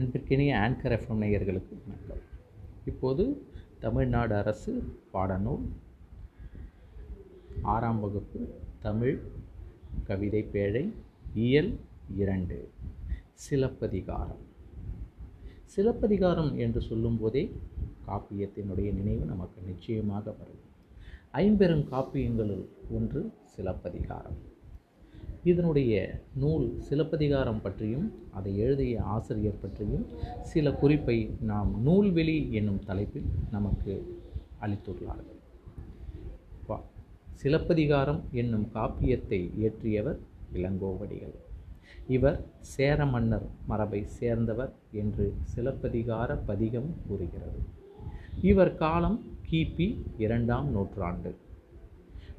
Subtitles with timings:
[0.00, 2.20] அன்பிற்கினிய anchor FM நேயர்களுக்கு வணக்கம்.
[2.84, 3.46] இப்போது
[3.78, 5.68] தமிழ்நாடு அரசு பாடநூல்
[7.62, 9.20] ஆறாம் வகுப்பு தமிழ்
[10.04, 10.92] கவிதை பேழை
[11.34, 11.80] இயல்
[12.16, 12.70] இரண்டு
[13.32, 14.40] சிலப்பதிகாரம்.
[15.64, 17.56] சிலப்பதிகாரம் என்று சொல்லும்போதே
[18.06, 20.60] காப்பியத்தினுடைய நினைவு நமக்கு நிச்சயமாக வரும்.
[21.30, 24.49] ஐம்பெரும் காப்பியங்களுள் ஒன்று சிலப்பதிகாரம்.
[25.44, 30.06] இதனுடைய நூல் சிலப்பதிகாரம் பற்றியும் அதை எழுதிய ஆசிரியர் பற்றியும்
[30.42, 34.20] சில குறிப்பை நாம் நூல்வெளி என்னும் தலைப்பில் நமக்கு
[34.60, 35.38] அளித்துள்ளார்கள்.
[36.68, 36.82] வா-
[37.32, 40.18] சிலப்பதிகாரம் என்னும் காப்பியத்தை இயற்றியவர்
[40.52, 41.34] இளங்கோவடிகள்.
[42.08, 47.58] இவர் சேர மன்னர் மரபை சேர்ந்தவர் என்று சிலப்பதிகார பதிகம் கூறுகிறது.
[48.42, 51.34] இவர் காலம் கிபி இரண்டாம் நூற்றாண்டு.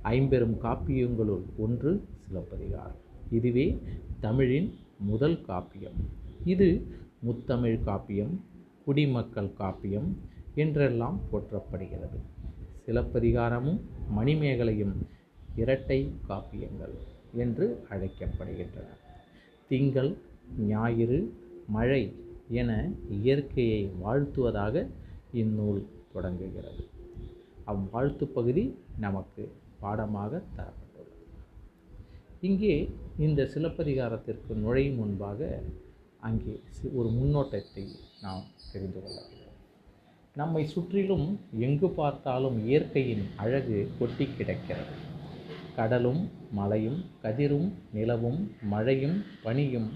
[0.02, 3.00] ஐம்பெரும் காப்பியங்களுள் ஒன்று சிலப்பதிகாரம்.
[3.32, 3.82] இதுவே
[4.20, 6.00] தமிழின் முதல் காப்பியம்.
[6.44, 6.88] இது
[7.24, 8.40] முத்தமிழ் காப்பியம்
[8.86, 10.14] குடிமக்கள் காப்பியம்
[10.56, 12.20] என்றெல்லாம் போற்றப்படுகிறது.
[12.88, 13.80] சிலப்பதிகாரமும்
[14.18, 14.94] மணிமேகலையும்
[15.56, 16.96] இரட்டை காப்பியங்கள்
[17.34, 18.88] என்று அழைக்கப்படுகின்றன.
[19.68, 20.18] திங்கள்
[20.60, 21.34] ஞாயிறு
[21.68, 22.14] மழை
[22.50, 24.88] என இயற்கையை வாழ்த்துவதாக
[25.34, 26.88] இந்நூல் தொடங்குகிறது.
[27.68, 29.52] அவ்வாழ்த்து பகுதி நமக்கு
[29.84, 31.16] பாடமாக தரப்பட்டுள்ளது.
[32.48, 32.76] இங்கே
[33.26, 35.50] இந்த சிலப்பதிகாரத்திற்கு நுழையும் முன்பாக
[36.28, 36.56] அங்கே
[36.98, 37.86] ஒரு முன்னோட்டத்தை
[38.22, 39.38] நாம் தெரிந்து கொள்ள வேண்டும்.
[40.36, 41.26] நம்மை சுற்றிலும்
[41.60, 44.96] எங்கு பார்த்தாலும் இயற்கையின் அழகு கொட்டி கிடக்கிறது.
[45.76, 48.40] கடலும் மலையும் கதிரும் நிலவும்
[48.74, 49.90] மழையும் பனியும்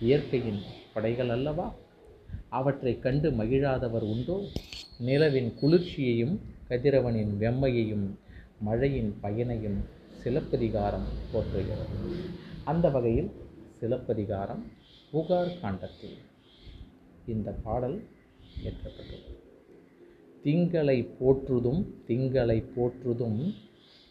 [0.00, 0.60] இயற்கையின்
[0.94, 1.66] படைகள் அல்லவா?
[2.58, 4.36] அவற்றை கண்டு மகிழாதவர் உண்டோ?
[5.08, 6.34] நிலவின் குளிர்ச்சியையும்
[6.68, 8.06] கதிரவனின் வெம்மையையும்
[8.60, 9.84] மழையின் பயனையும்
[10.22, 11.96] சிலப்பதிகாரம் போற்றுகிறது.
[12.64, 13.30] அந்த வகையில்
[13.80, 14.64] சிலப்பதிகாரம்
[15.10, 16.16] புகார் காண்டத்தில்
[17.26, 18.02] இந்த பாடல்
[18.62, 19.34] இயற்றப்பட்டுள்ளது
[20.44, 23.54] திங்களை போற்றுதும் திங்களை போற்றுதும்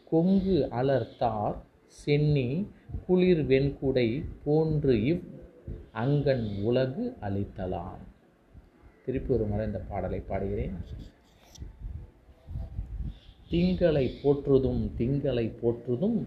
[0.09, 1.55] கொங்கு அலர்த்தார்
[1.87, 2.67] சென்னி
[3.07, 5.23] குளிர் வெண்குடை போன்று இவ்
[5.93, 8.03] அங்கன் உலகு அளித்தலாம்.
[9.05, 10.75] திருப்பி ஒரு முறை இந்த பாடலை பாடுகிறேன்.
[13.55, 16.17] திங்களை போற்றுதும் திங்களை போற்றுதும்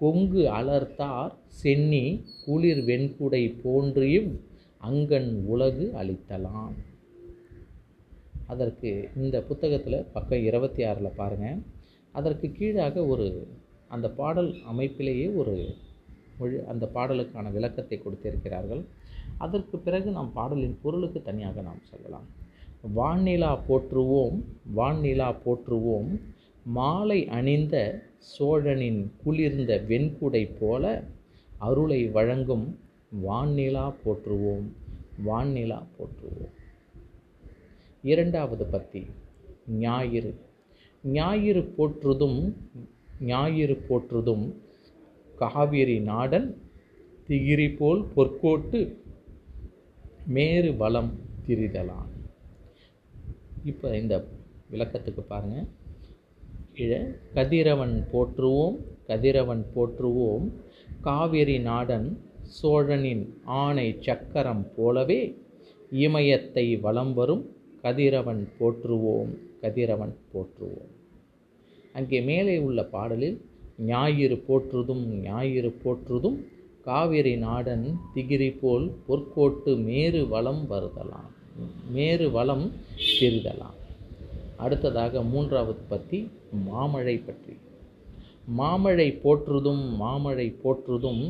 [0.00, 2.02] கொங்கு அலர்த்தார் சென்னி
[2.44, 4.28] குளிர் வெண்குடை போன்றியும்
[4.88, 6.74] அங்கன் உலகு அளித்தலாம்.
[8.46, 11.62] அதற்கு இந்த புத்தகத்தில் பக்கம் இருபத்தி ஆறில் பாருங்கள்
[12.14, 13.26] அதற்கு கீழாக ஒரு
[13.94, 15.54] அந்த பாடல் அமைப்பிலேயே ஒரு
[16.38, 18.84] மொழி அந்த பாடலுக்கான விளக்கத்தை கொடுத்திருக்கிறார்கள்.
[19.44, 22.28] அதற்கு பிறகு நாம் பாடலின் பொருளுக்கு தனியாக நாம் சொல்லலாம்.
[22.98, 24.38] வான்நிலா போற்றுவோம்
[24.78, 26.10] வான்நிலா போற்றுவோம்
[26.74, 27.76] மாலை அணிந்த
[28.18, 31.04] சோழனின் குளிர்ந்த வெண்குடை போல
[31.58, 32.78] அருளை வழங்கும்
[33.26, 34.66] வான்நிலா போற்றுவோம்
[35.26, 36.54] வான்நிலா போற்றுவோம்.
[38.02, 39.06] இரண்டாவது பத்தி
[39.66, 40.34] ஞாயிறு.
[41.04, 42.56] ஞாயிறு போற்றுதும்
[43.20, 44.54] ஞாயிறு போற்றுதும்
[45.38, 46.58] காவிரி நாடன்
[47.28, 48.96] திகிரி போல் பொற்கோட்டு
[50.26, 51.12] மேறு வளம்
[51.46, 52.12] திரிதலான்.
[53.64, 54.24] இப்போ இந்த
[54.72, 55.66] விளக்கத்துக்கு பாருங்கள்
[56.76, 56.92] இழ
[57.34, 58.74] கதிரவன் போற்றுவோம்
[59.06, 60.46] கதிரவன் போற்றுவோம்.
[61.00, 62.08] காவிரி நாடன்
[62.56, 65.20] சோழனின் ஆணை சக்கரம் போலவே
[66.04, 67.44] இமயத்தை வலம் வரும்
[67.82, 70.92] கதிரவன் போற்றுவோம் கதிரவன் போற்றுவோம்.
[71.92, 73.38] அங்கே மேலே உள்ள பாடலில்
[73.86, 76.38] ஞாயிறு போற்றுதும் ஞாயிறு போற்றுதும்
[76.84, 81.32] காவிரி நாடன் திகிரி போல் பொற்கோட்டு மேரு வளம் வருதலாம்
[81.92, 82.66] மேரு வளம்
[83.20, 83.80] திருதலாம்
[84.64, 86.18] அடுத்ததாக மூன்றாவது பத்தி
[86.68, 87.54] மாமழை பற்றி.
[88.58, 91.22] மாமழை போற்றுதும் மாமழை போற்றுதும்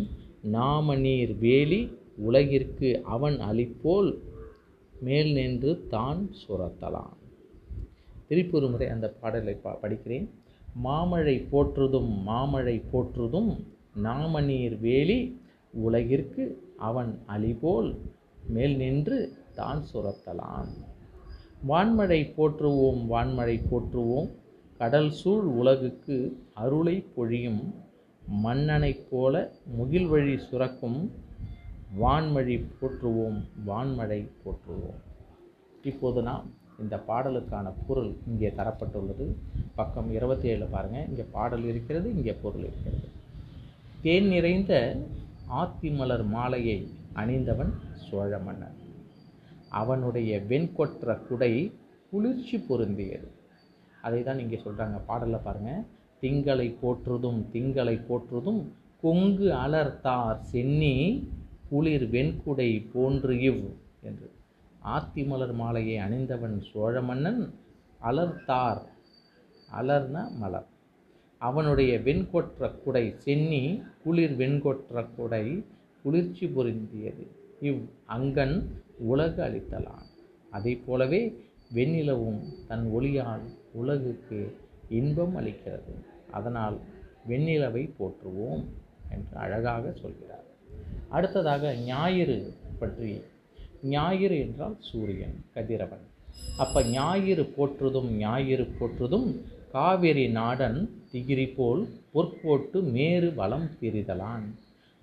[0.56, 1.80] நாம நீர் வேலி
[2.28, 4.10] உலகிற்கு அவன் அளிப்போல்
[5.06, 7.16] மேல் நின்று தான் சுரத்தலாம்.
[8.28, 10.26] திருப்பூர் முறை அந்த பாடலை பா படிக்கிறேன்.
[10.86, 13.50] மாமழை போற்றுதும் மாமழை போற்றுதும்
[14.06, 15.18] நாம நீர் வேலி
[15.86, 16.44] உலகிற்கு
[16.88, 17.90] அவன் அழிபோல்
[18.54, 19.18] மேல் நின்று
[19.54, 20.70] தான் சுரத்தலாம்.
[21.64, 24.28] வான்மழை போற்றுவோம் வான்மழை போற்றுவோம்.
[24.78, 26.16] கடல் சூழ் உலகுக்கு
[26.54, 27.74] அருளை பொழியும்.
[28.28, 31.12] மன்னனைப் போல முகில் வழி சுரக்கும்.
[32.00, 35.00] வான்மழி போற்றுவோம் வான்மழை போற்றுவோம்.
[35.82, 36.46] இப்போது நாம்
[36.78, 39.26] இந்த பாடலுக்கான பொருள் இங்கே தரப்பட்டுள்ளது.
[39.74, 43.08] பக்கம் இருபத்தி ஏழில் பாருங்கள் இங்கே பாடல் இருக்கிறது இங்கே பொருள் இருக்கிறது.
[44.02, 44.96] தேன் நிறைந்த
[45.50, 48.84] ஆத்திமலர் மாலையை அணிந்தவன் சோழ மன்னன்
[49.68, 51.72] அவனுடைய வெண்கொற்ற குடை
[52.10, 53.28] குளிர்ச்சி பொருந்தியது.
[54.02, 55.84] அதை தான் இங்கே சொல்கிறாங்க பாடலில் பாருங்கள்
[56.22, 58.70] திங்களை போற்றுதும் திங்களை போற்றுதும்
[59.00, 61.28] கொங்கு அலர்த்தார் சென்னி
[61.68, 63.64] குளிர் வெண்குடை போன்று இவ்
[64.02, 64.30] என்று
[64.84, 67.52] ஆத்திமலர் மாலையை அணிந்தவன் சோழ மன்னன்
[68.00, 68.82] அலர்த்தார்.
[69.80, 70.66] அலர்ன மலர்.
[71.38, 75.62] அவனுடைய வெண்கொற்ற குடை சென்னி குளிர் வெண்கொற்ற குடை
[76.02, 77.26] குளிர்ச்சி பொருந்தியது.
[77.60, 80.06] இவ் அங்கன் உலகு அளித்தலான்
[80.50, 81.44] அதை போலவே
[81.74, 84.56] வெண்ணிலவும் தன் ஒளியால் உலகுக்கு
[84.88, 85.94] இன்பம் அளிக்கிறது.
[86.30, 86.78] அதனால்
[87.28, 88.64] வெண்ணிலவை போற்றுவோம்
[89.10, 90.44] என்று அழகாக சொல்கிறார்.
[91.08, 93.20] அடுத்ததாக ஞாயிறு பற்றி.
[93.82, 96.04] ஞாயிறு என்றால் சூரியன் கதிரவன்.
[96.58, 99.40] அப்போ ஞாயிறு போற்றுதும் ஞாயிறு போற்றுதும்
[99.72, 104.44] காவிரி நாடன் திகிரி போல் பொற்போட்டு மேறு வளம் பிரிதலான்.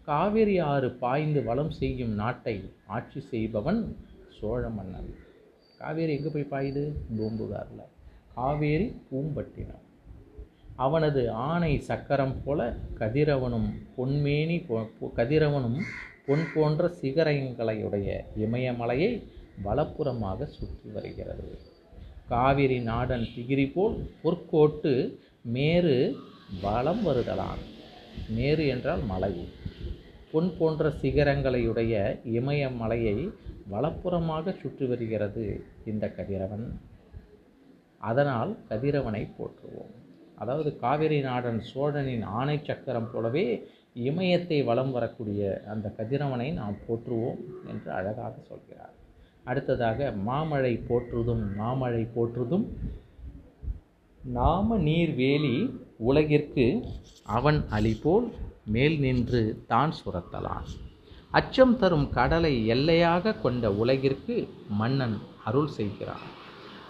[0.05, 3.95] காவிரி ஆறு பாய்ந்து வளம் செய்யும் நாட்டை ஆட்சி செய்பவன்
[4.39, 5.15] சோழ மன்னன்.
[5.77, 6.91] காவேரி எங்கே போய் பாயுது?
[7.17, 7.85] பூம்புகாரில்.
[8.35, 9.81] காவேரி பூம்பட்டினம்.
[10.75, 15.81] அவனது ஆணை சக்கரம் போல கதிரவனும் பொன்மேனி பொ- கதிரவனும்
[16.25, 19.23] பொன் போன்ற சிகரங்களையுடைய இமயமலையை
[19.65, 21.59] வலப்புறமாக சுற்றி வருகிறது.
[22.27, 26.15] காவிரி நாடன் திகிரி போல் பொற்கோட்டு மேரு
[26.61, 27.61] வலம் வருதலான்.
[28.29, 29.61] மேரு என்றால் மலை.
[30.33, 31.93] பொன் போன்ற சிகரங்களையுடைய
[32.37, 33.17] இமயமலையை
[33.71, 35.43] வலப்புறமாக சுற்றி வருகிறது
[35.85, 36.65] இந்த கதிரவன்.
[38.09, 39.91] அதனால் கதிரவனை போற்றுவோம்.
[40.35, 43.45] அதாவது காவிரி நாடன் சோழனின் ஆணை சக்கரம் போலவே
[44.09, 45.41] இமயத்தை வலம் வரக்கூடிய
[45.73, 47.41] அந்த கதிரவனை நாம் போற்றுவோம்
[47.71, 48.95] என்று அழகாக சொல்கிறார்.
[49.43, 52.65] அடுத்ததாக மாமழை போற்றுதும் மாமழை போற்றுதும்.
[54.21, 55.55] நாம நீர் வேலி
[56.09, 56.65] உலகிற்கு
[57.37, 58.27] அவன் அலிபோல்
[58.65, 60.67] மேல் நின்று தான் சுரத்தலான்.
[61.31, 66.41] அச்சம் தரும் கடலை எல்லையாக கொண்ட உலகிற்கு மன்னன் அருள் செய்கிறான்.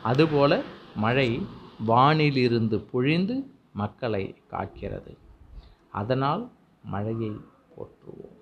[0.03, 0.61] அதுபோல
[0.95, 1.41] மழை
[1.87, 5.17] வானிலிருந்து பொழிந்து மக்களை காக்கிறது.
[5.91, 6.49] அதனால்
[6.83, 7.31] மழையை
[7.77, 8.41] போற்றுவோம்.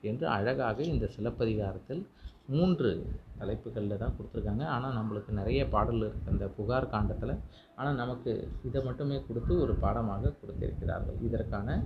[0.00, 2.06] என்று அழகாக இந்த சிலப்பதிகாரத்தில்
[2.46, 3.10] மூன்று
[3.40, 4.64] தலைப்புகளில் தான் கொடுத்துருக்காங்க.
[4.74, 7.34] ஆனால் நம்மளுக்கு நிறைய பாடல் இருக்குது அந்த புகார் காண்டத்தில்.
[7.78, 8.32] ஆனால் நமக்கு
[8.68, 11.18] இதை மட்டுமே கொடுத்து ஒரு பாடமாக கொடுத்திருக்கிறார்கள்.
[11.28, 11.78] இதற்கான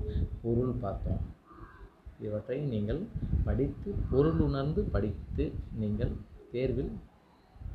[0.44, 1.22] பொருள் பார்த்தோம்.
[2.26, 3.00] இவற்றை நீங்கள்
[3.48, 5.46] படித்து பொருள் உணர்ந்து படித்து
[5.82, 6.12] நீங்கள்
[6.52, 6.92] தேர்வில்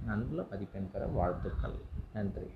[0.09, 1.77] நல்ல மதிப்பெண் பெற வாழ்த்துக்கள்.
[2.15, 2.47] நன்றி.